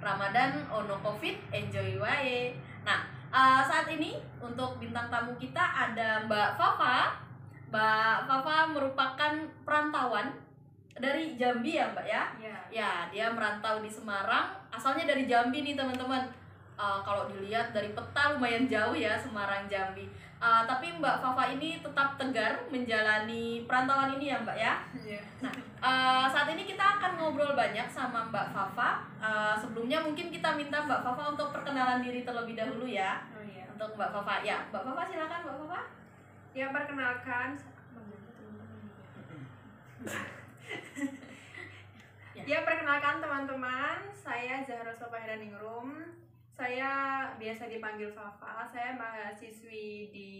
Ramadan 0.00 0.64
ono 0.72 0.96
Covid 1.04 1.36
enjoy 1.52 2.00
wae. 2.00 2.56
Nah, 2.82 3.04
uh, 3.28 3.60
saat 3.62 3.86
ini 3.92 4.16
untuk 4.40 4.80
bintang 4.80 5.12
tamu 5.12 5.36
kita 5.36 5.60
ada 5.60 6.24
Mbak 6.24 6.56
Fafa. 6.56 7.20
Mbak 7.70 8.16
Fafa 8.26 8.56
merupakan 8.72 9.32
perantauan 9.62 10.34
dari 10.96 11.36
Jambi 11.38 11.78
ya, 11.78 11.92
Mbak 11.92 12.06
ya? 12.08 12.22
Iya. 12.40 12.56
Ya, 12.72 12.90
dia 13.12 13.26
merantau 13.30 13.78
di 13.80 13.88
Semarang. 13.92 14.56
Asalnya 14.72 15.06
dari 15.06 15.28
Jambi 15.28 15.62
nih, 15.62 15.78
teman-teman. 15.78 16.26
Uh, 16.80 17.04
kalau 17.04 17.28
dilihat 17.28 17.76
dari 17.76 17.92
peta 17.92 18.32
lumayan 18.32 18.64
jauh 18.64 18.96
ya 18.96 19.20
Semarang 19.20 19.68
Jambi. 19.68 20.08
Uh, 20.40 20.64
tapi 20.64 20.88
Mbak 20.96 21.20
Fafa 21.20 21.52
ini 21.52 21.84
tetap 21.84 22.16
tegar 22.16 22.56
menjalani 22.72 23.68
perantauan 23.68 24.16
ini 24.16 24.32
ya 24.32 24.40
Mbak 24.40 24.56
ya. 24.56 24.74
Iya. 24.96 25.20
Nah, 25.44 25.52
uh, 25.84 26.24
saat 26.24 26.48
ini 26.48 26.64
kita 26.64 26.80
akan 26.80 27.20
ngobrol 27.20 27.52
banyak 27.52 27.84
sama 27.84 28.24
Mbak 28.32 28.56
Fafa. 28.56 29.04
Uh, 29.20 29.52
sebelumnya 29.60 30.00
mungkin 30.00 30.32
kita 30.32 30.56
minta 30.56 30.80
Mbak 30.80 31.04
Fafa 31.04 31.36
untuk 31.36 31.52
perkenalan 31.52 32.00
diri 32.00 32.24
terlebih 32.24 32.56
dahulu 32.56 32.88
ya. 32.88 33.28
Oh 33.36 33.44
iya. 33.44 33.68
Untuk 33.68 34.00
Mbak 34.00 34.16
Fafa. 34.16 34.40
Ya, 34.40 34.64
Mbak 34.72 34.80
Fafa 34.80 35.02
silakan 35.04 35.40
Mbak 35.44 35.56
Fafa. 35.60 35.80
Ya 36.56 36.66
perkenalkan 36.72 37.48
Ya. 42.40 42.56
Ya 42.56 42.58
perkenalkan 42.64 43.20
teman-teman, 43.20 44.08
saya 44.16 44.64
Zahra 44.64 44.96
Sofahira 44.96 45.36
Ningrum. 45.36 46.19
Saya 46.60 46.92
biasa 47.40 47.72
dipanggil 47.72 48.12
Fafa. 48.12 48.68
Saya 48.68 48.92
mahasiswi 48.92 50.12
di 50.12 50.30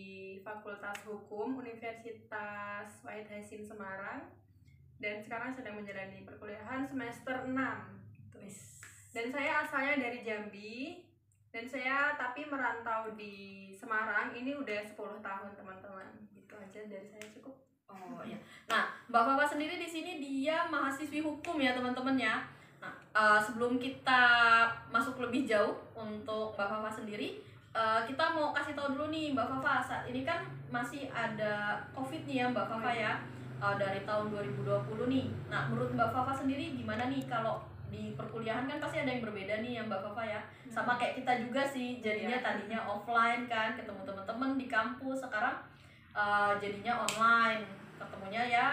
Fakultas 0.45 1.01
Hukum 1.09 1.57
Universitas 1.57 2.93
Wahid 3.01 3.25
Hasim 3.33 3.65
Semarang 3.65 4.29
dan 5.01 5.25
sekarang 5.25 5.57
sedang 5.57 5.81
menjalani 5.81 6.21
perkuliahan 6.29 6.85
semester 6.85 7.49
6. 7.49 7.57
Dan 9.17 9.27
saya 9.33 9.65
asalnya 9.65 9.97
dari 9.97 10.21
Jambi 10.21 11.09
dan 11.57 11.65
saya 11.65 12.12
tapi 12.21 12.45
merantau 12.53 13.17
di 13.17 13.73
Semarang 13.73 14.37
ini 14.37 14.53
udah 14.53 14.84
10 14.84 15.25
tahun 15.25 15.57
teman-teman. 15.57 16.21
Gitu 16.37 16.53
aja 16.53 16.81
dari 16.84 17.09
saya 17.09 17.33
cukup. 17.33 17.57
Oh 17.89 18.21
iya. 18.29 18.37
Nah, 18.69 18.93
Mbak 19.09 19.25
Fafa 19.25 19.57
sendiri 19.57 19.81
di 19.81 19.89
sini 19.89 20.21
dia 20.21 20.69
mahasiswi 20.69 21.25
hukum 21.25 21.57
ya 21.65 21.73
teman-teman 21.73 22.21
ya. 22.21 22.45
Nah, 22.81 22.92
uh, 23.12 23.41
sebelum 23.41 23.77
kita 23.77 24.23
masuk 24.89 25.20
lebih 25.20 25.45
jauh 25.45 25.77
untuk 25.92 26.56
Mbak 26.56 26.69
Fafa 26.69 26.91
sendiri, 27.00 27.45
uh, 27.77 28.00
kita 28.09 28.33
mau 28.33 28.50
kasih 28.56 28.72
tahu 28.72 28.97
dulu 28.97 29.12
nih 29.12 29.37
Mbak 29.37 29.47
Fafa 29.47 29.84
saat 29.84 30.05
ini 30.09 30.25
kan 30.25 30.48
masih 30.72 31.12
ada 31.12 31.84
COVID 31.92 32.25
nih 32.25 32.45
ya 32.45 32.47
Mbak 32.48 32.67
Fafa 32.67 32.91
ya 32.91 33.12
uh, 33.61 33.77
dari 33.77 34.00
tahun 34.09 34.33
2020 34.33 35.12
nih. 35.12 35.27
Nah, 35.53 35.69
menurut 35.69 35.92
Mbak 35.92 36.11
Fafa 36.11 36.33
sendiri 36.33 36.72
gimana 36.72 37.12
nih 37.12 37.28
kalau 37.28 37.61
di 37.91 38.14
perkuliahan 38.14 38.70
kan 38.70 38.78
pasti 38.78 39.03
ada 39.03 39.11
yang 39.11 39.20
berbeda 39.20 39.61
nih 39.61 39.72
ya 39.78 39.83
Mbak 39.84 40.00
Fafa 40.00 40.22
ya. 40.25 40.41
Sama 40.70 40.94
kayak 40.97 41.20
kita 41.20 41.33
juga 41.42 41.62
sih, 41.67 41.98
jadinya 41.98 42.39
Iya. 42.39 42.47
tadinya 42.47 42.81
offline 42.87 43.50
kan, 43.50 43.75
ketemu 43.75 44.06
teman-teman 44.06 44.55
di 44.55 44.67
kampus, 44.70 45.27
sekarang 45.27 45.59
uh, 46.15 46.55
jadinya 46.62 47.03
online 47.03 47.67
ketemunya 48.00 48.42
ya 48.48 48.69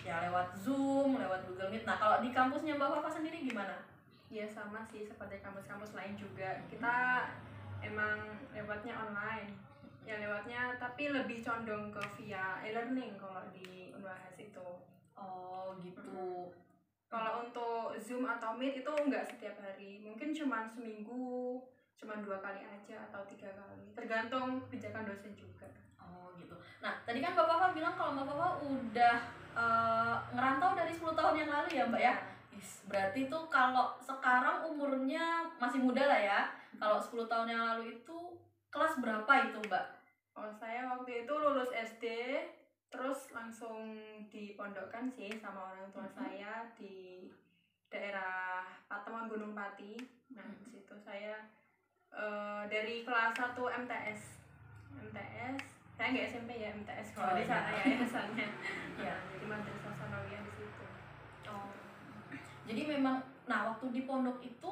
ya 0.00 0.24
lewat 0.28 0.56
Zoom, 0.56 1.20
lewat 1.20 1.44
Google 1.44 1.68
Meet. 1.68 1.84
Nah, 1.84 2.00
kalau 2.00 2.24
di 2.24 2.32
kampusnya 2.32 2.80
Mbak 2.80 2.90
Fafa 2.98 3.20
sendiri 3.20 3.44
gimana? 3.44 3.84
Ya 4.32 4.48
sama 4.48 4.80
sih 4.88 5.04
seperti 5.04 5.44
kampus-kampus 5.44 5.92
lain 5.92 6.16
juga. 6.16 6.56
Kita 6.72 7.28
emang 7.84 8.40
lewatnya 8.56 8.96
online. 8.96 9.52
Ya 10.02 10.18
lewatnya 10.18 10.74
tapi 10.80 11.12
lebih 11.12 11.44
condong 11.44 11.94
ke 11.94 12.02
via 12.18 12.58
e-learning 12.64 13.14
kalau 13.20 13.44
di 13.52 13.92
Unwahas 13.94 14.34
itu. 14.40 14.68
Oh, 15.14 15.76
gitu. 15.84 16.50
Kalau 17.12 17.44
untuk 17.44 17.94
Zoom 18.00 18.24
atau 18.24 18.56
Meet 18.56 18.82
itu 18.82 18.92
enggak 18.96 19.28
setiap 19.28 19.60
hari. 19.60 20.00
Mungkin 20.00 20.32
cuma 20.32 20.64
seminggu, 20.64 21.60
cuma 21.98 22.18
dua 22.18 22.38
kali 22.42 22.60
aja 22.62 22.96
atau 23.10 23.22
tiga 23.26 23.50
kali. 23.54 23.94
Tergantung 23.94 24.62
kebijakan 24.66 25.06
dosen 25.06 25.32
juga. 25.34 25.68
Oh, 26.00 26.34
gitu. 26.38 26.54
Nah, 26.82 26.98
tadi 27.06 27.22
kan 27.22 27.32
Mbak 27.32 27.46
Fafa 27.46 27.66
bilang 27.72 27.94
kalau 27.94 28.10
Mbak 28.16 28.26
Fafa 28.26 28.48
udah 28.66 29.16
uh, 29.54 30.16
ngerantau 30.34 30.72
dari 30.74 30.92
10 30.92 31.14
tahun 31.14 31.34
yang 31.38 31.50
lalu 31.50 31.68
ya, 31.78 31.84
Mbak 31.86 32.02
ya? 32.02 32.14
Yes, 32.52 32.84
berarti 32.86 33.20
tuh 33.32 33.44
kalau 33.48 33.96
sekarang 34.02 34.66
umurnya 34.66 35.48
masih 35.56 35.80
muda 35.80 36.04
lah 36.04 36.20
ya. 36.20 36.40
Kalau 36.76 36.98
10 36.98 37.30
tahun 37.30 37.48
yang 37.48 37.62
lalu 37.62 37.96
itu 38.00 38.18
kelas 38.68 38.98
berapa 38.98 39.32
itu, 39.48 39.58
Mbak? 39.68 39.86
Oh, 40.32 40.48
saya 40.48 40.88
waktu 40.88 41.28
itu 41.28 41.32
lulus 41.32 41.68
SD, 41.70 42.04
terus 42.88 43.28
langsung 43.30 44.00
dipondokkan 44.32 45.08
sih 45.12 45.28
sama 45.36 45.72
orang 45.72 45.88
tua 45.92 46.08
Mhm. 46.08 46.16
saya 46.16 46.52
di 46.72 47.28
daerah 47.92 48.64
Pateman 48.88 49.28
Gunung 49.28 49.52
Pati. 49.52 50.00
Nah, 50.32 50.48
di 50.56 50.64
situ 50.64 50.96
saya 50.96 51.44
eh, 52.12 52.62
dari 52.68 53.02
kelas 53.02 53.32
1 53.34 53.56
MTS. 53.56 54.20
MTS, 55.02 55.58
saya 55.96 56.08
nggak 56.12 56.26
SMP 56.28 56.50
ya 56.56 56.68
MTS 56.72 57.08
kalau 57.12 57.32
Oh, 57.32 57.36
di 57.36 57.44
sana 57.44 57.68
iya. 57.68 57.80
ya 57.80 57.84
yayasannya. 57.96 58.46
Iya. 59.02 59.14
Nah, 59.16 59.28
jadi 59.32 59.44
Madrasah 59.48 59.94
Sanawiyah 59.96 60.42
di 60.44 60.52
situ. 60.52 60.84
Oh. 61.48 61.68
Jadi 62.68 62.82
memang 62.86 63.16
nah 63.48 63.74
waktu 63.74 63.90
di 63.90 64.06
pondok 64.06 64.38
itu 64.40 64.70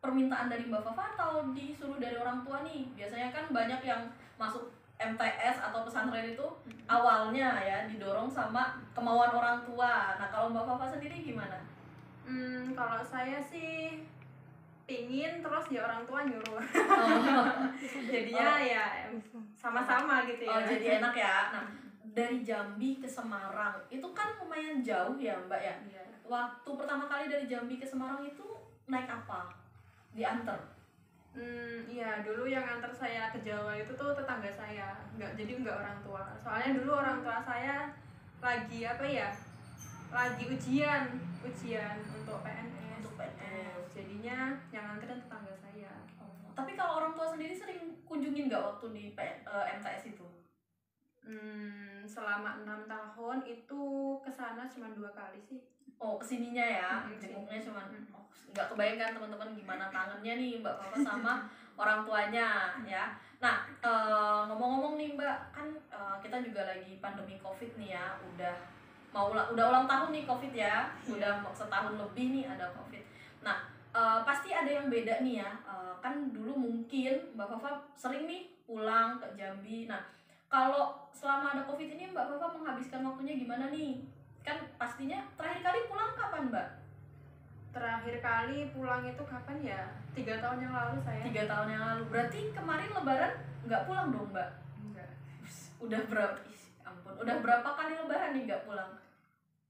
permintaan 0.00 0.46
dari 0.48 0.64
Mbak 0.70 0.82
Fafa 0.86 1.18
atau 1.18 1.50
disuruh 1.52 1.98
dari 1.98 2.16
orang 2.16 2.46
tua 2.46 2.62
nih? 2.62 2.88
Biasanya 2.94 3.34
kan 3.34 3.50
banyak 3.50 3.80
yang 3.82 4.06
masuk 4.38 4.70
MTS 4.96 5.60
atau 5.60 5.84
pesantren 5.84 6.32
itu 6.32 6.46
awalnya 6.88 7.60
ya 7.60 7.84
didorong 7.84 8.30
sama 8.32 8.80
kemauan 8.96 9.28
orang 9.34 9.60
tua. 9.66 10.16
Nah, 10.16 10.28
kalau 10.32 10.48
Mbak 10.54 10.64
Fafa 10.64 10.96
sendiri 10.96 11.20
gimana? 11.20 11.60
Hmm, 12.24 12.72
kalau 12.72 13.04
saya 13.04 13.38
sih 13.42 14.02
pingin 14.86 15.42
terus 15.42 15.66
ya 15.68 15.82
orang 15.84 16.02
tua 16.06 16.20
nyuruh. 16.22 16.62
Oh, 17.36 17.44
Jadinya 18.06 18.62
ya 18.62 18.84
em, 19.10 19.18
sama-sama 19.52 20.24
gitu 20.24 20.46
oh, 20.46 20.56
ya. 20.56 20.64
jadi 20.64 20.86
enak 21.02 21.14
ya. 21.14 21.36
Nah, 21.52 21.66
dari 22.16 22.40
Jambi 22.46 22.96
ke 23.02 23.04
Semarang 23.10 23.76
itu 23.92 24.06
kan 24.16 24.38
lumayan 24.40 24.80
jauh 24.80 25.18
ya, 25.20 25.36
Mbak 25.44 25.60
ya. 25.60 25.74
Iya. 25.90 26.02
Waktu 26.24 26.70
pertama 26.78 27.04
kali 27.10 27.28
dari 27.28 27.44
Jambi 27.50 27.76
ke 27.76 27.84
Semarang 27.84 28.24
itu 28.24 28.46
naik 28.88 29.10
apa? 29.10 29.52
Diantar. 30.16 30.56
Hmm, 31.36 31.84
iya 31.84 32.24
dulu 32.24 32.48
yang 32.48 32.64
antar 32.64 32.88
saya 32.88 33.28
ke 33.28 33.44
Jawa 33.44 33.76
itu 33.76 33.92
tuh 33.92 34.16
tetangga 34.16 34.48
saya, 34.48 34.96
nggak 35.20 35.36
jadi 35.36 35.60
nggak 35.60 35.76
orang 35.84 35.98
tua. 36.00 36.24
Soalnya 36.40 36.80
dulu 36.80 36.96
orang 36.96 37.20
tua 37.20 37.36
saya 37.44 37.92
lagi 38.40 38.88
apa 38.88 39.04
ya, 39.04 39.28
lagi 40.08 40.48
ujian, 40.48 41.04
ujian 41.44 42.00
untuk 42.08 42.40
PNS. 42.40 43.04
Untuk 43.04 43.14
PNS. 43.20 43.75
Jadinya 43.96 44.60
yang 44.68 44.84
anterin 44.92 45.24
tetangga 45.24 45.54
saya. 45.56 45.92
Oh, 46.20 46.52
Tapi 46.52 46.76
kalau 46.76 47.00
orang 47.00 47.12
tua 47.16 47.32
sendiri 47.32 47.56
sering 47.56 48.04
kunjungin 48.04 48.52
nggak 48.52 48.60
waktu 48.60 48.86
di 48.92 49.04
P- 49.16 49.40
eh, 49.40 49.64
MTS 49.80 50.12
itu? 50.12 50.26
Hmm, 51.24 52.04
selama 52.06 52.62
enam 52.62 52.84
tahun 52.86 53.42
itu 53.48 53.82
ke 54.22 54.30
sana 54.30 54.68
cuma 54.68 54.92
dua 54.92 55.10
kali 55.16 55.40
sih. 55.42 55.58
Oh, 55.96 56.20
ke 56.20 56.24
sininya 56.28 56.62
ya, 56.62 56.90
jenguknya 57.16 57.56
Mm. 57.64 58.12
oh, 58.12 58.28
nggak 58.52 58.68
kebayangkan 58.68 59.16
teman-teman 59.16 59.56
gimana 59.56 59.88
kangennya 59.88 60.36
nih 60.36 60.60
Mbak 60.60 60.76
Papa 60.76 60.96
sama 61.00 61.32
orang 61.80 62.04
tuanya 62.04 62.76
ya. 62.84 63.16
Nah, 63.40 63.64
eh, 63.80 64.40
ngomong-ngomong 64.46 65.00
nih 65.00 65.16
Mbak, 65.16 65.38
kan 65.56 65.68
eh, 65.72 66.16
kita 66.20 66.36
juga 66.44 66.68
lagi 66.68 67.00
pandemi 67.00 67.40
COVID 67.40 67.80
nih 67.80 67.96
ya, 67.96 68.20
udah 68.20 68.54
mau 69.10 69.32
udah 69.32 69.64
ulang 69.72 69.88
tahun 69.88 70.12
nih 70.12 70.24
COVID 70.28 70.52
ya, 70.52 70.92
udah 71.08 71.40
mau 71.40 71.50
setahun 71.56 71.96
lebih 71.96 72.26
nih 72.36 72.44
ada 72.44 72.68
COVID. 72.76 73.02
Nah, 73.40 73.75
eh, 73.96 74.18
pasti 74.28 74.52
ada 74.52 74.68
yang 74.68 74.92
beda 74.92 75.24
nih 75.24 75.40
ya. 75.40 75.50
Eh, 75.64 75.94
kan 76.04 76.28
dulu 76.28 76.52
mungkin 76.52 77.32
Mbak 77.32 77.48
Fafa 77.56 77.70
sering 77.96 78.28
nih 78.28 78.52
pulang 78.68 79.16
ke 79.16 79.26
Jambi. 79.40 79.88
Nah, 79.88 80.04
kalau 80.52 81.08
selama 81.16 81.56
ada 81.56 81.62
COVID 81.64 81.88
ini 81.96 82.12
Mbak 82.12 82.36
Fafa 82.36 82.46
menghabiskan 82.52 83.00
waktunya 83.08 83.34
gimana 83.40 83.72
nih? 83.72 84.04
Kan 84.44 84.62
pastinya 84.76 85.24
terakhir 85.34 85.64
kali 85.64 85.80
pulang 85.88 86.12
kapan 86.14 86.42
Mbak? 86.52 86.68
Terakhir 87.72 88.16
kali 88.20 88.58
pulang 88.76 89.02
itu 89.04 89.22
kapan 89.24 89.58
ya? 89.64 89.82
Tiga 90.12 90.40
tahun 90.40 90.64
yang 90.64 90.74
lalu 90.76 90.96
saya. 91.04 91.22
Tiga 91.24 91.44
tahun 91.48 91.68
yang 91.72 91.82
lalu. 91.82 92.02
Berarti 92.12 92.38
kemarin 92.52 92.90
Lebaran 92.92 93.32
nggak 93.66 93.84
pulang 93.88 94.06
dong 94.12 94.28
Mbak? 94.30 94.50
Enggak. 94.84 95.10
Udah 95.82 96.00
berapa? 96.08 96.38
ampun. 96.86 97.12
Udah 97.18 97.36
berapa 97.42 97.68
kali 97.74 97.92
Lebaran 97.98 98.30
nih 98.32 98.42
nggak 98.46 98.62
pulang? 98.64 98.90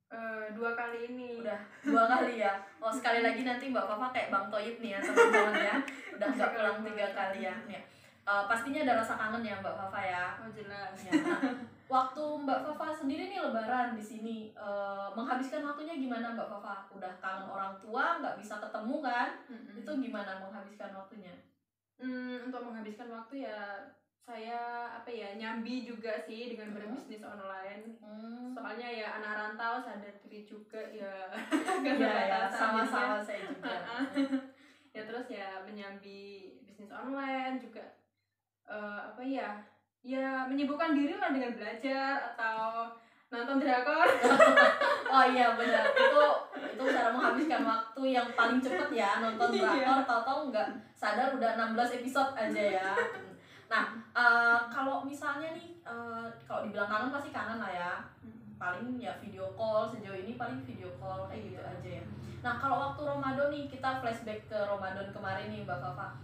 Eh, 0.07 0.47
dua 0.55 0.71
kali 0.79 1.11
ini. 1.11 1.43
Udah 1.43 1.59
dua 1.83 2.07
kali 2.07 2.39
ya. 2.39 2.55
Oh 2.79 2.95
sekali 2.95 3.27
lagi 3.27 3.43
nanti 3.43 3.75
Mbak 3.75 3.87
Fafa 3.91 4.15
kayak 4.15 4.31
Bang 4.31 4.47
Toyib 4.47 4.79
nih 4.79 4.95
ya 4.95 5.01
teman-teman 5.03 5.55
ya. 5.59 5.77
Udah 6.15 6.29
nggak 6.31 6.51
pulang 6.55 6.79
tiga 6.87 7.07
kali 7.11 7.39
ya. 7.43 7.55
Nih, 7.67 7.83
eh, 8.23 8.45
pastinya 8.47 8.87
ada 8.87 9.03
rasa 9.03 9.19
kangen 9.19 9.43
ya 9.43 9.59
Mbak 9.59 9.75
Fafa 9.75 10.01
ya. 10.07 10.25
Oh 10.39 10.51
jelas. 10.55 10.95
Ya, 11.03 11.13
nah, 11.27 11.43
waktu 11.91 12.23
Mbak 12.23 12.61
Fafa 12.63 12.87
sendiri 13.03 13.35
nih 13.35 13.43
Lebaran 13.43 13.99
di 13.99 14.05
sini 14.07 14.37
eh, 14.55 15.09
menghabiskan 15.19 15.67
waktunya 15.67 15.99
gimana 15.99 16.39
Mbak 16.39 16.49
Fafa? 16.55 16.87
Udah 16.95 17.13
kangen 17.19 17.51
orang 17.51 17.75
tua, 17.83 18.23
nggak 18.23 18.39
bisa 18.39 18.63
ketemu 18.63 19.03
kan? 19.03 19.31
Mm-mm. 19.51 19.83
Itu 19.83 19.91
gimana 19.99 20.39
menghabiskan 20.39 20.95
waktunya? 20.95 21.35
Hmm, 21.99 22.47
untuk 22.47 22.63
menghabiskan 22.63 23.09
waktu 23.11 23.49
ya 23.49 23.91
saya 24.27 24.59
apa 24.91 25.07
ya 25.07 25.39
nyambi 25.39 25.87
juga 25.87 26.11
sih 26.19 26.51
dengan 26.51 26.75
Hmm. 26.75 26.77
berbisnis 26.83 27.23
online. 27.23 27.95
Hmm. 28.03 28.51
Soalnya 28.51 28.89
ya 28.91 29.07
anak 29.17 29.33
rantau 29.39 29.79
sadar 29.79 30.11
diri 30.19 30.43
juga 30.43 30.83
ya. 30.91 31.31
Iya 31.31 31.93
nggak 31.95 32.11
ya, 32.27 32.27
batasan 32.51 32.59
sama-sama 32.59 33.17
saya 33.23 33.47
juga. 33.47 33.71
Ah. 33.87 34.03
ya 34.97 35.03
terus 35.05 35.29
ya 35.29 35.63
menyambi 35.63 36.23
bisnis 36.65 36.91
online 36.91 37.61
juga 37.61 37.85
eh, 38.67 38.99
apa 39.07 39.21
ya 39.21 39.61
ya 40.01 40.49
menyibukkan 40.49 40.97
diri 40.97 41.15
lah 41.15 41.31
dengan 41.31 41.53
belajar 41.53 42.33
atau 42.33 42.89
nonton 43.29 43.61
drakor 43.61 44.09
oh 45.13 45.25
iya 45.29 45.53
benar 45.53 45.85
itu 45.93 46.23
itu 46.57 46.83
cara 46.89 47.13
menghabiskan 47.13 47.61
waktu 47.61 48.01
yang 48.09 48.25
paling 48.33 48.57
cepet 48.57 48.89
ya 48.89 49.21
nonton 49.21 49.53
Iya. 49.53 49.69
drakor 49.69 50.01
tahu-tahu 50.09 50.41
nggak 50.49 50.69
sadar 50.97 51.29
udah 51.37 51.51
16 51.61 51.99
episode 52.01 52.33
aja 52.33 52.63
ya 52.81 52.91
nah 53.67 53.99
eh, 54.15 54.59
kalau 54.71 55.03
misalnya 55.03 55.55
nih 55.55 55.79
eh, 55.83 56.27
kalau 56.47 56.67
dibilang 56.67 56.87
kangen 56.87 57.11
pasti 57.11 57.31
kangen 57.35 57.59
lah 57.59 57.73
ya. 57.73 57.93
Paling 58.57 58.97
ya 58.97 59.13
video 59.21 59.53
call 59.53 59.85
sejauh 59.85 60.17
ini 60.17 60.33
paling 60.41 60.65
video 60.65 60.89
call 60.97 61.29
kayak 61.29 61.45
gitu 61.45 61.61
aja 61.61 61.91
ya. 62.01 62.05
Nah 62.41 62.57
kalau 62.57 62.89
waktu 62.89 63.05
Ramadan 63.05 63.53
nih 63.53 63.69
kita 63.69 64.01
flashback 64.01 64.49
ke 64.49 64.57
Ramadan 64.57 65.13
kemarin 65.13 65.53
nih 65.53 65.69
Mbak 65.69 65.77
Fafa 65.77 66.17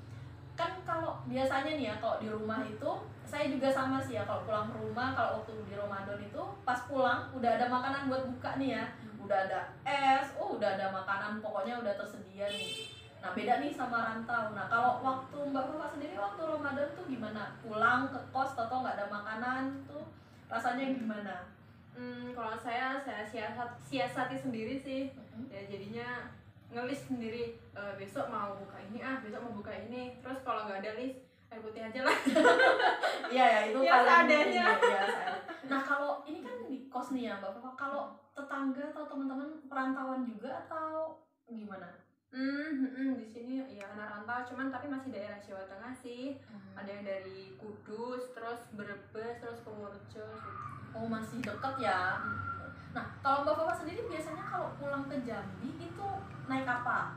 kan 0.57 0.81
kalau 0.85 1.21
biasanya 1.29 1.77
nih 1.77 1.87
ya 1.93 1.95
kalau 2.01 2.17
di 2.21 2.29
rumah 2.33 2.65
itu 2.65 2.91
saya 3.25 3.49
juga 3.53 3.69
sama 3.69 4.01
sih 4.01 4.17
ya 4.17 4.25
kalau 4.25 4.45
pulang 4.49 4.69
ke 4.69 4.81
rumah 4.81 5.13
kalau 5.13 5.45
waktu 5.45 5.53
di 5.69 5.77
Ramadan 5.77 6.21
itu 6.25 6.43
pas 6.65 6.81
pulang 6.89 7.29
udah 7.37 7.51
ada 7.57 7.69
makanan 7.69 8.09
buat 8.09 8.25
buka 8.25 8.57
nih 8.57 8.81
ya. 8.81 8.85
Udah 9.21 9.39
ada 9.49 9.61
es 9.85 10.33
oh 10.41 10.57
udah 10.57 10.73
ada 10.73 10.89
makanan 10.89 11.45
pokoknya 11.45 11.85
udah 11.85 11.95
tersedia 12.01 12.49
nih 12.49 12.97
nah 13.23 13.31
beda 13.31 13.55
nih 13.59 13.71
sama 13.71 13.99
rantau. 14.03 14.51
Nah 14.51 14.67
kalau 14.67 14.99
waktu 15.01 15.39
Mbak 15.47 15.65
Fafa 15.71 15.87
sendiri 15.89 16.15
waktu 16.19 16.43
Ramadan 16.43 16.89
tuh 16.93 17.07
gimana? 17.07 17.55
Pulang 17.63 18.11
ke 18.11 18.19
kos 18.29 18.53
atau 18.53 18.83
nggak 18.83 18.99
ada 18.99 19.07
makanan 19.09 19.63
tuh 19.87 20.03
rasanya 20.47 20.91
gimana? 20.91 21.47
Hmm, 21.95 22.35
kalau 22.35 22.59
saya 22.59 22.99
saya 22.99 23.23
siasat 23.23 23.71
siasati 23.81 24.35
sendiri 24.35 24.75
sih. 24.77 25.15
Ya 25.49 25.63
jadinya 25.65 26.27
ngelis 26.69 27.07
sendiri 27.07 27.55
"Eh, 27.73 27.93
besok 27.95 28.27
mau 28.27 28.57
buka 28.57 28.81
ini 28.83 28.99
ah 28.99 29.23
besok 29.23 29.41
mau 29.41 29.55
buka 29.55 29.71
ini. 29.71 30.19
Terus 30.19 30.43
kalau 30.43 30.67
nggak 30.67 30.83
ada 30.83 30.93
list 30.99 31.23
air 31.47 31.61
putih 31.61 31.83
aja 31.85 32.01
lah. 32.03 32.17
Iya 33.33 33.45
ya 33.49 33.61
itu 33.73 33.81
Ya, 33.81 33.97
seadanya. 33.97 34.39
penting, 34.45 34.93
ya. 34.93 35.05
Nah 35.69 35.81
kalau 35.81 36.21
ini 36.27 36.43
kan 36.43 36.57
di 36.67 36.85
kos 36.89 37.13
nih 37.13 37.31
ya 37.31 37.39
mbak 37.39 37.55
Fafa, 37.55 37.71
kalau 37.79 38.03
tetangga 38.33 38.93
atau 38.93 39.05
teman-teman 39.07 39.49
perantauan 39.69 40.25
juga 40.25 40.53
atau 40.67 41.17
gimana? 41.47 41.89
Hmm, 42.33 42.73
hmm, 42.73 42.91
hmm, 42.97 43.11
di 43.15 43.27
sini 43.27 43.53
ya 43.71 43.87
anak 43.93 44.09
rantau 44.11 44.41
cuman 44.53 44.73
tapi 44.73 44.89
masih 44.89 45.13
daerah 45.13 45.39
Jawa 45.39 45.69
Tengah 45.69 45.93
sih 45.93 46.41
ada 46.73 46.89
yang 46.89 47.05
dari 47.05 47.53
Kudus 47.57 48.33
terus 48.33 48.61
Brebes 48.73 49.37
terus 49.39 49.61
Purworejo 49.61 50.27
Oh 50.93 51.09
masih 51.09 51.41
deket 51.41 51.75
ya. 51.81 52.21
Nah 52.93 53.07
kalau 53.25 53.49
mbak 53.49 53.57
Fafa 53.57 53.81
sendiri 53.81 54.05
biasanya 54.05 54.45
kalau 54.45 54.77
pulang 54.77 55.09
ke 55.09 55.17
Jambi 55.25 55.73
itu 55.81 56.09
naik 56.45 56.69
apa? 56.69 57.17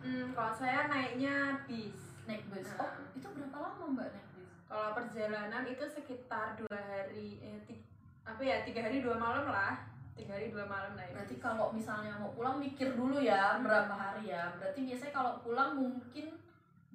hmm, 0.00 0.32
kalau 0.32 0.52
saya 0.52 0.88
naiknya 0.88 1.60
bis 1.68 2.16
Naik 2.24 2.48
bus. 2.48 2.64
Nah. 2.72 2.88
Oh 2.88 2.90
itu 3.12 3.28
berapa 3.28 3.52
lama 3.52 3.84
mbak 3.92 4.08
naik 4.16 4.28
bus? 4.32 4.48
kalau 4.64 4.96
perjalanan 4.96 5.64
itu 5.68 5.84
sekitar 5.84 6.56
dua 6.56 6.72
hari 6.72 7.36
eh, 7.38 7.60
ti- 7.68 7.84
apa 8.24 8.40
ya 8.40 8.64
tiga 8.64 8.80
hari 8.82 9.04
dua 9.04 9.14
malam 9.14 9.44
lah 9.46 9.76
tiga 10.16 10.32
hari 10.32 10.48
dua 10.48 10.64
malam 10.64 10.96
naik 10.96 11.12
Berarti 11.12 11.36
kalau 11.36 11.70
misalnya 11.70 12.16
mau 12.16 12.32
pulang 12.32 12.56
mikir 12.56 12.96
dulu 12.96 13.20
ya 13.20 13.60
berapa 13.60 13.92
hari 13.92 14.32
ya. 14.32 14.56
Berarti 14.56 14.80
biasanya 14.88 15.12
kalau 15.12 15.32
pulang 15.44 15.76
mungkin 15.76 16.40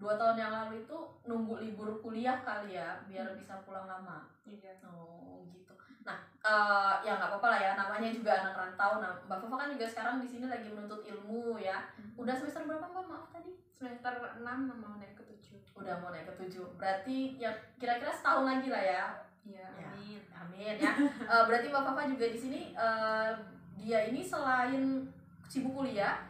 dua 0.01 0.17
tahun 0.17 0.41
yang 0.41 0.49
lalu 0.51 0.81
itu 0.81 0.97
nunggu 1.29 1.61
libur 1.61 2.01
kuliah 2.01 2.41
kali 2.41 2.73
ya 2.73 3.05
biar 3.05 3.37
bisa 3.37 3.61
pulang 3.61 3.85
lama. 3.85 4.25
iya 4.49 4.73
Oh 4.81 5.45
gitu. 5.53 5.77
Nah, 6.01 6.17
eh, 6.41 6.93
ya 7.05 7.21
nggak 7.21 7.29
apa-apa 7.37 7.47
lah 7.53 7.59
ya. 7.61 7.71
Namanya 7.77 8.09
juga 8.09 8.31
anak 8.41 8.57
rantau. 8.57 8.97
Nah, 8.97 9.13
Mbak 9.29 9.45
Fafa 9.45 9.55
kan 9.61 9.69
juga 9.77 9.85
sekarang 9.85 10.15
di 10.17 10.27
sini 10.27 10.49
lagi 10.49 10.73
menuntut 10.73 11.05
ilmu 11.05 11.61
ya. 11.61 11.93
Udah 12.17 12.33
semester 12.33 12.65
berapa 12.65 12.89
Mbak? 12.89 13.05
Maaf 13.05 13.29
tadi. 13.29 13.53
semester 13.81 14.13
6 14.13 14.45
mau 14.45 14.93
naik 15.01 15.17
ke 15.17 15.25
7 15.25 15.57
Udah 15.73 15.97
mau 16.01 16.13
naik 16.13 16.29
ke 16.29 16.33
tujuh. 16.45 16.65
Berarti 16.77 17.37
ya 17.37 17.49
kira-kira 17.77 18.09
setahun 18.09 18.45
lagi 18.45 18.69
lah 18.73 18.81
ya. 18.81 19.05
Iya 19.43 19.65
Ya. 19.75 19.89
amin 19.89 20.21
Amin 20.31 20.75
ya. 20.77 20.91
Eh, 21.01 21.43
berarti 21.45 21.67
Mbak 21.67 21.83
Fafa 21.83 22.01
juga 22.05 22.25
di 22.25 22.37
sini 22.37 22.61
eh, 22.71 23.31
dia 23.77 23.99
ini 24.05 24.21
selain 24.21 25.05
sibuk 25.45 25.73
kuliah, 25.73 26.21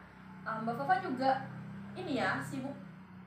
eh, 0.42 0.56
Mbak 0.62 0.76
Fafa 0.78 0.94
juga 1.00 1.30
ini 1.92 2.16
ya 2.16 2.40
sibuk 2.40 2.72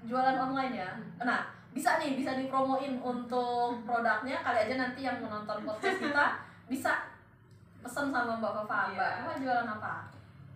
jualan 0.03 0.37
online 0.37 0.73
ya. 0.75 0.89
Nah, 1.19 1.45
bisa 1.69 1.97
nih 1.97 2.15
bisa 2.15 2.33
dipromoin 2.33 2.97
untuk 2.97 3.77
produknya 3.87 4.39
kali 4.39 4.57
aja 4.63 4.75
nanti 4.75 5.01
yang 5.01 5.17
menonton 5.19 5.61
podcast 5.61 5.99
kita 5.99 6.25
bisa 6.65 6.91
pesan 7.81 8.09
sama 8.09 8.37
Mbak 8.37 8.53
Fafa. 8.63 8.79
Iya. 8.89 8.97
Mbak 8.97 9.11
Fafa 9.21 9.33
jualan 9.41 9.67
apa? 9.69 9.93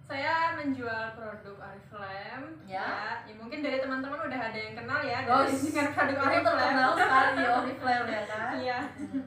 Saya 0.10 0.58
menjual 0.58 1.14
produk 1.14 1.56
Oriflame 1.62 2.58
Ya. 2.66 3.22
ya 3.22 3.34
mungkin 3.36 3.62
dari 3.62 3.78
teman-teman 3.78 4.26
udah 4.26 4.42
ada 4.42 4.58
yang 4.58 4.74
kenal 4.74 5.02
ya 5.02 5.22
Oh, 5.24 5.46
dari 5.46 5.54
dengan 5.56 5.88
produk 5.94 6.18
Oriflame 6.20 6.46
terkenal 6.50 6.90
sekali 6.96 7.44
Oriflame 7.46 8.08
ya 8.10 8.24
kan? 8.26 8.50
iya 8.66 8.80
Hmm. 8.90 9.22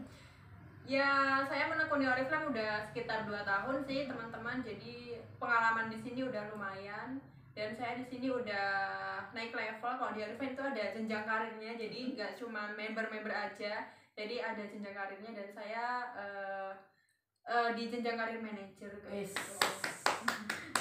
ya 0.85 1.11
saya 1.47 1.71
menekuni 1.71 2.05
Oriflame 2.05 2.51
udah 2.51 2.83
sekitar 2.85 3.23
2 3.25 3.31
tahun 3.43 3.77
sih 3.81 4.01
teman-teman 4.05 4.59
jadi 4.61 4.95
pengalaman 5.39 5.87
di 5.87 5.99
sini 5.99 6.21
udah 6.23 6.51
lumayan 6.51 7.23
dan 7.53 7.71
saya 7.73 7.95
di 7.95 8.05
sini 8.05 8.27
udah 8.29 8.69
naik 9.31 9.55
level 9.55 9.93
kalau 9.93 10.11
di 10.11 10.21
Oriflame 10.21 10.51
itu 10.51 10.63
ada 10.65 10.85
jenjang 10.91 11.23
karirnya 11.23 11.73
jadi 11.79 11.99
nggak 12.13 12.33
cuma 12.35 12.75
member-member 12.75 13.31
aja 13.31 13.87
jadi 14.13 14.35
ada 14.43 14.63
jenjang 14.67 14.93
karirnya 14.93 15.31
dan 15.33 15.49
saya 15.49 15.87
eh, 16.13 16.71
eh, 17.45 17.69
di 17.73 17.87
jenjang 17.87 18.19
karir 18.19 18.43
manager 18.43 18.91
Wis. 19.09 19.31
gitu. 19.31 19.55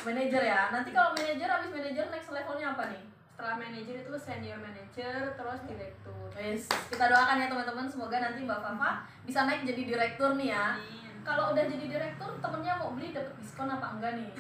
Manajer 0.02 0.42
ya. 0.44 0.62
Nanti 0.70 0.90
kalau 0.90 1.14
manajer 1.14 1.46
habis 1.46 1.70
manajer 1.70 2.06
next 2.10 2.30
levelnya 2.30 2.74
apa 2.74 2.86
nih? 2.88 3.04
setelah 3.32 3.58
manager 3.58 3.98
itu 3.98 4.14
senior 4.22 4.60
manager 4.62 5.34
terus 5.34 5.60
direktur 5.66 6.14
Wis, 6.38 6.70
kita 6.94 7.10
doakan 7.10 7.42
ya 7.42 7.50
teman-teman 7.50 7.90
semoga 7.90 8.22
nanti 8.22 8.46
Mbak 8.46 8.62
Fafa 8.62 9.02
bisa 9.26 9.50
naik 9.50 9.66
jadi 9.66 9.82
direktur 9.82 10.38
nih 10.38 10.54
ya. 10.54 10.78
Kalau 11.22 11.50
udah 11.50 11.66
jadi 11.66 11.86
direktur, 11.90 12.30
temennya 12.38 12.78
mau 12.78 12.94
beli 12.94 13.10
dapat 13.10 13.34
diskon 13.36 13.66
apa 13.66 13.94
enggak 13.94 14.14
nih? 14.14 14.30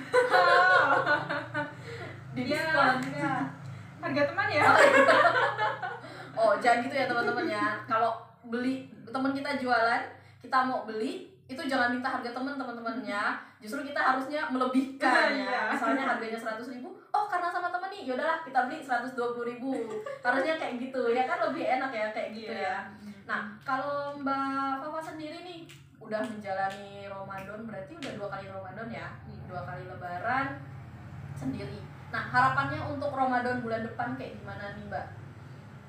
Di 2.37 2.41
Ya. 2.45 2.61
diskon 2.61 3.01
enggak? 3.01 3.41
harga 4.01 4.21
teman 4.27 4.47
ya 4.49 4.65
Oh, 6.37 6.53
jangan 6.57 6.81
gitu 6.81 6.93
ya 6.93 7.05
teman-teman 7.05 7.45
ya. 7.45 7.65
Kalau 7.85 8.17
beli 8.45 8.85
teman 9.03 9.33
kita 9.33 9.57
jualan, 9.57 10.01
kita 10.37 10.57
mau 10.61 10.85
beli 10.85 11.25
itu 11.51 11.61
jangan 11.67 11.91
minta 11.91 12.07
harga 12.07 12.31
teman 12.31 12.55
teman-temannya 12.55 13.23
justru 13.59 13.83
kita 13.83 13.99
harusnya 13.99 14.47
melebihkan 14.47 15.35
ya. 15.35 15.51
Iya. 15.51 15.61
misalnya 15.75 16.03
harganya 16.15 16.39
seratus 16.39 16.71
ribu 16.71 16.95
oh 17.11 17.25
karena 17.27 17.51
sama 17.51 17.67
temen 17.67 17.91
nih 17.91 18.01
yaudahlah 18.07 18.39
kita 18.41 18.59
beli 18.71 18.79
seratus 18.79 19.11
dua 19.13 19.35
puluh 19.35 19.47
ribu. 19.51 19.71
Harusnya 20.25 20.55
kayak 20.55 20.79
gitu. 20.79 21.11
Ya 21.11 21.27
kan 21.27 21.37
lebih 21.51 21.63
enak 21.67 21.91
ya 21.91 22.07
kayak 22.15 22.29
gitu 22.33 22.53
ya. 22.55 22.87
Nah, 23.27 23.51
kalau 23.67 24.15
Mbak 24.19 24.81
Fafa 24.81 25.13
sendiri 25.13 25.43
nih 25.43 25.59
udah 26.01 26.23
menjalani 26.23 27.05
Ramadan 27.07 27.67
berarti 27.67 27.93
udah 27.95 28.11
dua 28.17 28.27
kali 28.31 28.45
Ramadan 28.49 28.87
ya, 28.89 29.07
dua 29.45 29.61
kali 29.67 29.83
Lebaran 29.85 30.47
sendiri. 31.37 31.79
Nah, 32.11 32.23
harapannya 32.27 32.79
untuk 32.91 33.11
Ramadan 33.13 33.63
bulan 33.63 33.87
depan 33.87 34.19
kayak 34.19 34.35
gimana 34.39 34.75
nih 34.75 34.83
Mbak? 34.87 35.05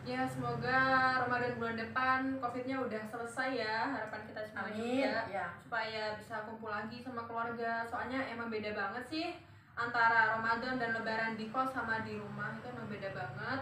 Ya 0.02 0.26
semoga 0.26 0.78
Ramadan 1.23 1.54
bulan 1.56 1.76
depan 1.78 2.18
covidnya 2.37 2.76
udah 2.76 3.02
selesai 3.04 3.49
ya 3.54 3.76
harapan 3.88 4.21
kita 4.26 4.42
semua 4.42 4.66
Amin. 4.66 4.99
juga 4.99 5.14
Ya. 5.30 5.47
supaya 5.56 6.02
bisa 6.18 6.42
kumpul 6.42 6.68
lagi 6.68 6.99
sama 6.99 7.23
keluarga 7.23 7.87
soalnya 7.87 8.18
emang 8.26 8.50
beda 8.50 8.75
banget 8.75 9.04
sih 9.06 9.26
antara 9.73 10.37
Ramadan 10.37 10.76
dan 10.76 10.90
Lebaran 10.92 11.32
di 11.35 11.49
kos 11.49 11.71
sama 11.71 12.02
di 12.02 12.18
rumah 12.18 12.50
itu 12.52 12.66
emang 12.68 12.87
beda 12.87 13.11
banget 13.11 13.61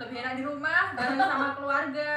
lebih 0.00 0.16
enak 0.16 0.34
di 0.34 0.44
rumah 0.46 0.82
bareng 0.94 1.20
sama 1.20 1.48
keluarga 1.58 2.14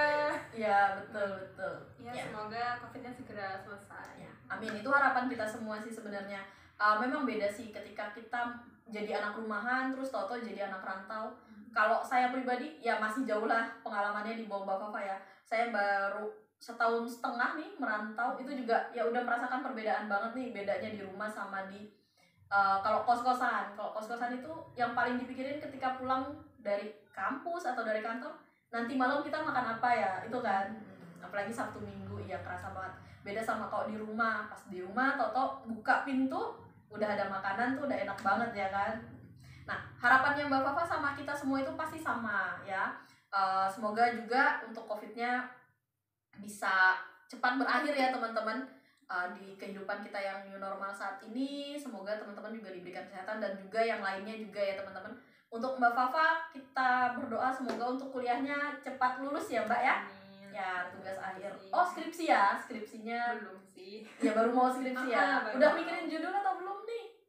Ya, 0.53 0.79
betul 0.95 1.27
betul. 1.41 1.73
ya, 1.97 2.13
Ya. 2.13 2.23
semoga 2.23 2.63
covidnya 2.79 3.11
segera 3.11 3.57
selesai 3.59 4.07
Ya, 4.15 4.31
amin. 4.47 4.77
Itu 4.77 4.87
harapan 4.87 5.25
kita 5.27 5.43
semua 5.43 5.81
sih 5.81 5.89
sebenarnya. 5.89 6.45
Uh, 6.83 6.99
memang 6.99 7.23
beda 7.23 7.47
sih 7.47 7.71
ketika 7.71 8.11
kita 8.11 8.59
jadi 8.91 9.23
anak 9.23 9.39
rumahan 9.39 9.95
terus 9.95 10.11
toto 10.11 10.35
jadi 10.35 10.67
anak 10.67 10.83
rantau. 10.83 11.31
Kalau 11.71 12.03
saya 12.03 12.27
pribadi 12.27 12.75
ya 12.83 12.99
masih 12.99 13.23
jauh 13.23 13.47
lah 13.47 13.71
pengalamannya 13.79 14.35
di 14.35 14.51
bawah 14.51 14.67
Fafa 14.67 14.99
ya. 14.99 15.15
Saya 15.47 15.71
baru 15.71 16.27
setahun 16.59 17.07
setengah 17.07 17.55
nih 17.55 17.69
merantau 17.79 18.35
itu 18.35 18.51
juga 18.51 18.91
ya 18.91 19.07
udah 19.07 19.23
merasakan 19.23 19.63
perbedaan 19.63 20.11
banget 20.11 20.31
nih 20.35 20.47
bedanya 20.51 20.89
di 20.91 20.99
rumah 21.07 21.31
sama 21.31 21.71
di 21.71 21.87
uh, 22.51 22.83
kalau 22.83 23.07
kos-kosan. 23.07 23.71
Kalau 23.79 23.95
kos-kosan 23.95 24.43
itu 24.43 24.51
yang 24.75 24.91
paling 24.91 25.15
dipikirin 25.15 25.63
ketika 25.63 25.95
pulang 25.95 26.35
dari 26.59 26.91
kampus 27.15 27.63
atau 27.63 27.87
dari 27.87 28.03
kantor 28.03 28.35
nanti 28.73 28.97
malam 28.97 29.21
kita 29.21 29.39
makan 29.39 29.77
apa 29.77 29.89
ya 29.93 30.11
itu 30.25 30.37
kan 30.41 30.73
apalagi 31.21 31.53
Sabtu 31.53 31.79
Minggu 31.79 32.25
ya 32.25 32.41
kerasa 32.41 32.73
banget 32.73 32.97
beda 33.23 33.41
sama 33.45 33.69
kalau 33.69 33.85
di 33.87 33.95
rumah 33.95 34.49
pas 34.49 34.59
di 34.67 34.81
rumah 34.81 35.15
toto 35.15 35.63
buka 35.69 36.03
pintu 36.03 36.57
udah 36.93 37.09
ada 37.09 37.25
makanan 37.27 37.75
tuh 37.75 37.89
udah 37.89 37.97
enak 37.97 38.19
banget 38.21 38.51
ya 38.53 38.67
kan 38.69 38.93
nah 39.65 39.79
harapannya 39.97 40.45
mbak 40.47 40.62
Fafa 40.62 40.83
sama 40.85 41.09
kita 41.17 41.33
semua 41.33 41.59
itu 41.59 41.73
pasti 41.73 41.97
sama 41.97 42.62
ya 42.63 42.93
Eh, 43.33 43.65
semoga 43.65 44.13
juga 44.13 44.62
untuk 44.62 44.85
covidnya 44.85 45.41
bisa 46.38 47.01
cepat 47.25 47.57
berakhir 47.57 47.89
ya 47.97 48.13
teman-teman 48.13 48.62
Eh, 49.13 49.27
di 49.38 49.47
kehidupan 49.59 50.01
kita 50.01 50.15
yang 50.17 50.41
new 50.47 50.57
normal 50.57 50.89
saat 50.89 51.21
ini 51.27 51.77
semoga 51.77 52.17
teman-teman 52.17 52.55
juga 52.55 52.73
diberikan 52.73 53.05
kesehatan 53.05 53.43
dan 53.43 53.53
juga 53.62 53.83
yang 53.83 54.01
lainnya 54.01 54.33
juga 54.33 54.57
ya 54.57 54.73
teman-teman 54.79 55.13
untuk 55.53 55.77
Mbak 55.77 55.93
Fafa 55.93 56.50
kita 56.50 57.13
berdoa 57.19 57.53
semoga 57.53 57.93
untuk 57.93 58.09
kuliahnya 58.09 58.79
cepat 58.81 59.21
lulus 59.21 59.53
ya 59.53 59.69
Mbak 59.69 59.81
ya. 59.85 59.95
Amin. 60.01 60.50
Ya 60.50 60.89
tugas 60.89 61.19
akhir. 61.21 61.51
Oh 61.69 61.85
skripsi 61.85 62.25
ya, 62.25 62.57
skripsinya 62.57 63.38
belum 63.38 63.62
sih 63.62 64.01
ya 64.17 64.33
baru 64.33 64.50
mau 64.50 64.73
skripsi 64.73 65.05
ya. 65.13 65.51
Udah 65.51 65.69
mikirin 65.77 66.09
judul 66.09 66.33
atau 66.33 66.53
belum? 66.57 66.72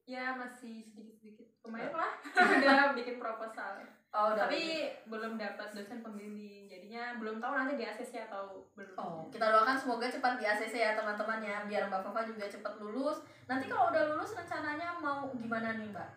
Ya 0.05 0.37
masih 0.37 0.85
sedikit 0.85 1.17
sedikit 1.17 1.47
lumayan 1.65 1.93
lah. 1.97 2.13
Udah 2.61 2.93
bikin 2.93 3.17
proposal. 3.17 3.81
Oh 4.15 4.31
udah. 4.31 4.47
tapi 4.47 4.95
belum 5.11 5.35
dapat 5.35 5.75
dosen 5.75 5.99
pembimbing. 5.99 6.71
Jadinya 6.71 7.19
belum 7.19 7.43
tahu 7.43 7.51
nanti 7.51 7.75
di 7.75 7.83
ACC 7.83 8.31
atau 8.31 8.63
belum. 8.79 8.95
Oh, 8.95 9.27
kita 9.27 9.51
doakan 9.51 9.75
semoga 9.75 10.07
cepat 10.07 10.39
di 10.39 10.47
ACC 10.47 10.75
ya 10.79 10.95
teman-teman 10.95 11.43
ya, 11.43 11.67
biar 11.67 11.91
Mbak 11.91 12.07
Fafa 12.07 12.23
juga 12.23 12.47
cepat 12.47 12.79
lulus. 12.79 13.27
Nanti 13.51 13.67
kalau 13.67 13.91
udah 13.91 14.15
lulus 14.15 14.39
rencananya 14.39 15.03
mau 15.03 15.27
gimana 15.35 15.75
nih 15.83 15.91
Mbak? 15.91 16.11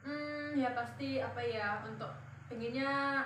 hmm 0.00 0.56
ya 0.56 0.72
pasti 0.72 1.20
apa 1.20 1.42
ya 1.44 1.76
untuk 1.84 2.08
pengennya 2.48 3.20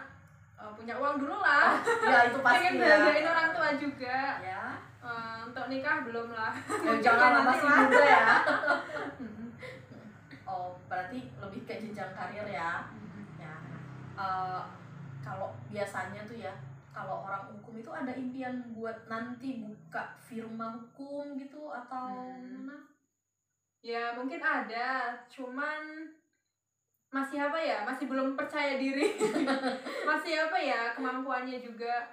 uh, 0.56 0.72
punya 0.72 0.96
uang 0.96 1.20
dulu 1.20 1.36
lah. 1.44 1.76
Ya 1.84 2.32
itu 2.32 2.38
pasti 2.46 2.56
pengen 2.64 2.74
ya. 2.80 2.96
bahagiain 3.04 3.28
orang 3.28 3.50
tua 3.52 3.68
juga. 3.76 4.18
Ya, 4.40 4.64
Uh, 5.04 5.44
untuk 5.44 5.68
nikah 5.68 6.00
belum 6.00 6.32
lah. 6.32 6.56
Ya 6.88 6.96
jangan 6.96 7.44
masih 7.44 7.68
muda 7.68 8.04
ya. 8.08 8.40
Berarti 10.94 11.18
lebih 11.36 11.66
ke 11.66 11.74
jenjang 11.76 12.14
karir 12.14 12.46
ya. 12.46 12.86
Ya, 13.34 13.54
eh, 14.14 14.62
kalau 15.18 15.50
biasanya 15.66 16.22
tuh 16.22 16.38
ya, 16.38 16.54
kalau 16.88 17.26
orang 17.26 17.50
hukum 17.50 17.74
itu 17.74 17.90
ada 17.90 18.14
impian 18.14 18.62
buat 18.70 18.94
nanti 19.04 19.58
buka 19.58 20.14
firma 20.22 20.70
hukum 20.70 21.34
gitu 21.34 21.66
atau 21.68 22.06
Hmm. 22.14 22.62
mana? 22.62 22.78
ya 23.84 24.16
mungkin 24.16 24.40
ada 24.40 25.12
cuman 25.28 26.08
masih 27.10 27.36
apa 27.36 27.58
ya 27.60 27.84
masih 27.84 28.08
belum 28.08 28.32
percaya 28.32 28.80
diri 28.80 29.12
masih 30.08 30.40
apa 30.40 30.56
ya 30.56 30.96
kemampuannya 30.96 31.60
juga 31.60 32.08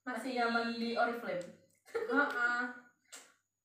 Masih 0.00 0.38
nyaman 0.38 0.70
di 0.72 0.94
Oriflame? 0.94 1.42
Heeh. 1.90 2.62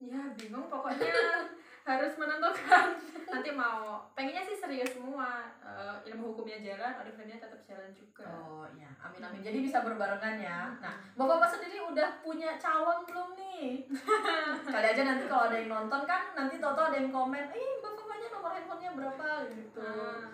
ya 0.01 0.19
bingung 0.33 0.65
pokoknya 0.65 1.05
harus 1.85 2.13
menentukan 2.17 2.97
nanti 3.33 3.49
mau 3.53 4.01
pengennya 4.17 4.41
sih 4.41 4.57
serius 4.57 4.97
semua 4.97 5.53
Eh, 5.75 5.97
ilmu 6.13 6.31
hukumnya 6.31 6.55
jalan 6.63 6.93
oriflame 7.03 7.35
tetap 7.35 7.59
jalan 7.67 7.91
juga 7.91 8.23
Oh 8.25 8.63
iya, 8.79 8.87
amin 9.03 9.19
amin. 9.19 9.41
Jadi 9.43 9.59
bisa 9.59 9.83
berbarengan 9.83 10.39
ya. 10.39 10.71
Nah, 10.79 10.95
bapak-bapak 11.19 11.51
sendiri 11.51 11.83
udah 11.83 12.23
punya 12.23 12.55
calon 12.55 13.03
belum 13.03 13.35
nih? 13.35 13.83
Kali 14.73 14.87
aja 14.95 15.03
nanti 15.03 15.27
kalau 15.27 15.51
ada 15.51 15.57
yang 15.59 15.67
nonton 15.67 16.01
kan, 16.07 16.31
nanti 16.31 16.63
toto 16.63 16.79
ada 16.79 16.95
yang 16.95 17.11
komen, 17.11 17.51
ih 17.51 17.71
bapak-bapaknya 17.83 18.29
nomor 18.31 18.51
handphonenya 18.55 18.91
berapa 18.95 19.27
gitu. 19.51 19.83
Nah, 19.83 20.31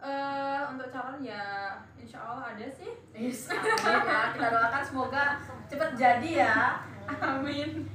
eh, 0.00 0.60
untuk 0.70 0.88
calon 0.94 1.18
ya 1.18 1.76
insya 1.98 2.18
Allah 2.22 2.56
ada 2.56 2.66
sih 2.70 2.90
Yes, 3.10 3.50
amin 3.50 4.06
ya. 4.06 4.22
Kita 4.32 4.46
doakan 4.54 4.82
semoga 4.86 5.24
cepet 5.66 5.90
jadi 5.98 6.30
ya. 6.46 6.56
amin 7.36 7.90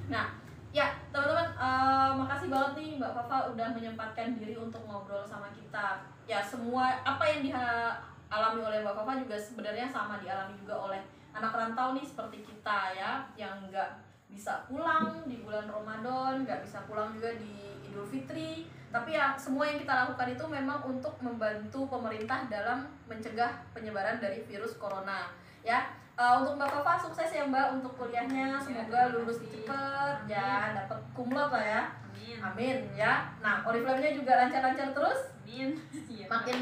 Ya, 0.76 0.92
teman-teman, 1.08 1.56
eh, 1.56 2.12
makasih 2.20 2.52
banget 2.52 2.72
nih 2.76 2.90
Mbak 3.00 3.16
Fafa 3.16 3.48
udah 3.56 3.72
menyempatkan 3.72 4.36
diri 4.36 4.60
untuk 4.60 4.84
ngobrol 4.84 5.24
sama 5.24 5.48
kita. 5.56 6.04
Ya, 6.28 6.44
semua 6.44 7.00
apa 7.00 7.24
yang 7.24 7.48
dialami 7.48 8.60
oleh 8.60 8.84
Mbak 8.84 8.92
Fafa 9.00 9.24
juga 9.24 9.40
sebenarnya 9.40 9.88
sama 9.88 10.20
dialami 10.20 10.52
juga 10.60 10.76
oleh 10.76 11.00
anak 11.32 11.56
rantau 11.56 11.96
nih 11.96 12.04
seperti 12.04 12.44
kita 12.44 12.92
ya, 12.92 13.24
yang 13.40 13.56
nggak 13.72 13.88
bisa 14.28 14.68
pulang 14.68 15.24
di 15.24 15.40
bulan 15.48 15.64
Ramadan, 15.64 16.44
nggak 16.44 16.68
bisa 16.68 16.84
pulang 16.84 17.16
juga 17.16 17.32
di 17.40 17.80
Idul 17.88 18.04
Fitri. 18.04 18.68
Tapi 18.92 19.16
ya 19.16 19.32
semua 19.40 19.64
yang 19.64 19.80
kita 19.80 19.96
lakukan 19.96 20.28
itu 20.28 20.44
memang 20.44 20.84
untuk 20.84 21.16
membantu 21.24 21.88
pemerintah 21.88 22.52
dalam 22.52 22.84
mencegah 23.08 23.64
penyebaran 23.72 24.20
dari 24.20 24.44
virus 24.44 24.76
corona. 24.76 25.32
Ya, 25.64 25.88
Eh, 26.16 26.36
untuk 26.40 26.56
Mbak 26.56 26.72
Fafa 26.80 26.94
sukses 26.96 27.28
ya 27.28 27.44
Mbak 27.44 27.76
untuk 27.76 27.92
kuliahnya, 28.00 28.56
semoga 28.56 29.12
terima 29.12 29.20
lulus 29.20 29.44
cepet 29.44 30.16
ya, 30.32 30.72
dapat 30.72 31.00
kumlot 31.12 31.52
lah 31.52 31.60
ya. 31.60 31.82
amin 32.16 32.40
Amin 32.40 32.78
ya. 32.96 33.28
Nah, 33.44 33.60
Oriflame-nya 33.68 34.16
juga 34.16 34.40
lancar-lancar 34.40 34.96
terus, 34.96 35.36
amin 35.44 35.76
Iya. 36.16 36.32
makin 36.32 36.60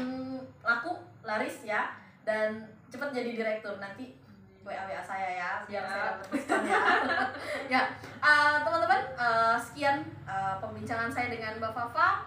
laku, 0.58 0.98
laris 1.22 1.62
ya, 1.62 1.94
dan 2.26 2.66
cepet 2.90 3.14
jadi 3.14 3.30
direktur. 3.38 3.78
Nanti 3.78 4.18
WA 4.66 4.74
WA 4.90 4.98
saya 4.98 5.28
ya, 5.38 5.50
biar 5.70 5.86
Siap. 5.86 5.92
saya 5.94 6.02
dapat 6.10 6.26
diskon 6.34 6.62
ya. 6.66 6.80
ya, 7.78 7.82
eh, 8.26 8.56
teman-teman, 8.58 9.02
eh, 9.14 9.56
sekian 9.62 10.02
eh, 10.26 10.54
pembincangan 10.58 11.14
saya 11.14 11.30
dengan 11.30 11.62
Mbak 11.62 11.70
Fafa. 11.70 12.26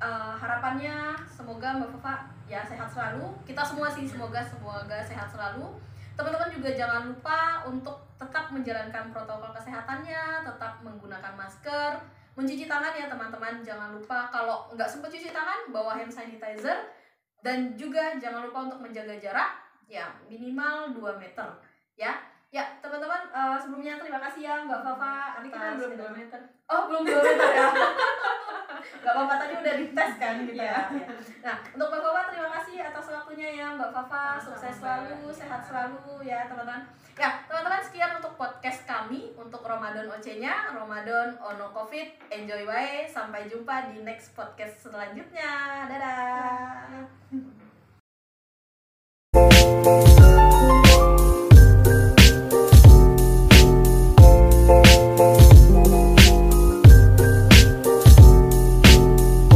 Eh, 0.00 0.32
harapannya 0.40 1.12
semoga 1.28 1.68
Mbak 1.76 2.00
Fafa 2.00 2.32
ya 2.48 2.64
sehat 2.64 2.88
selalu. 2.88 3.28
Kita 3.44 3.60
semua 3.60 3.92
sih 3.92 4.08
semoga 4.08 4.40
semoga 4.40 5.04
sehat 5.04 5.28
selalu. 5.28 5.68
Teman-teman 6.12 6.50
juga 6.52 6.70
jangan 6.72 7.08
lupa 7.08 7.64
untuk 7.64 7.96
tetap 8.20 8.52
menjalankan 8.52 9.10
protokol 9.10 9.50
kesehatannya, 9.56 10.44
tetap 10.44 10.78
menggunakan 10.84 11.32
masker, 11.34 11.98
mencuci 12.32 12.68
tangan 12.68 12.92
ya 12.94 13.06
teman-teman. 13.08 13.64
Jangan 13.64 13.96
lupa 13.96 14.28
kalau 14.28 14.70
nggak 14.72 14.88
sempat 14.88 15.08
cuci 15.10 15.32
tangan 15.32 15.72
bawa 15.72 15.96
hand 15.96 16.12
sanitizer 16.12 16.92
dan 17.42 17.74
juga 17.74 18.14
jangan 18.20 18.46
lupa 18.46 18.70
untuk 18.70 18.78
menjaga 18.80 19.18
jarak 19.18 19.50
ya 19.90 20.08
minimal 20.28 20.94
2 20.94 21.20
meter 21.20 21.48
ya. 21.96 22.14
Ya, 22.52 22.68
teman-teman 22.84 23.32
eh, 23.32 23.56
sebelumnya 23.56 23.96
terima 23.96 24.20
kasih 24.20 24.44
ya 24.44 24.60
Mbak 24.68 24.84
Fafa 24.84 25.40
Ini 25.40 25.48
kita 25.48 25.72
belum 25.72 25.92
kedatangan- 25.96 26.12
2 26.12 26.18
meter 26.20 26.40
Oh 26.68 26.82
belum 26.84 27.02
dua 27.08 27.20
meter 27.24 27.48
ya. 27.48 27.68
Gak 29.02 29.12
apa-apa 29.14 29.34
tadi 29.40 29.54
udah 29.62 29.74
dites 29.78 30.12
kan 30.18 30.34
gitu 30.46 30.58
ya. 30.58 30.90
Nah, 31.42 31.56
untuk 31.74 31.88
Mbak 31.90 32.02
Fafa 32.02 32.22
terima 32.30 32.48
kasih 32.58 32.76
atas 32.82 33.06
waktunya 33.10 33.48
ya 33.54 33.66
Mbak 33.74 33.90
Fafa. 33.94 34.38
Sukses 34.42 34.78
selalu, 34.78 35.30
sehat 35.32 35.62
selalu 35.62 36.22
ya 36.26 36.46
teman-teman. 36.50 36.82
Ya, 37.12 37.44
teman-teman 37.44 37.84
sekian 37.84 38.16
untuk 38.16 38.34
podcast 38.40 38.88
kami 38.88 39.36
untuk 39.36 39.60
Ramadan 39.60 40.08
OC-nya, 40.08 40.72
Ramadan 40.72 41.36
Ono 41.38 41.68
Covid. 41.76 42.32
Enjoy 42.32 42.64
way 42.64 43.04
Sampai 43.04 43.50
jumpa 43.52 43.92
di 43.92 44.00
next 44.00 44.32
podcast 44.32 44.88
selanjutnya. 44.88 45.84
Dadah. 45.92 47.04